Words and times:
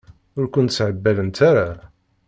Ur 0.37 0.45
kun-ssehbalent 0.53 1.37
ara? 1.49 1.67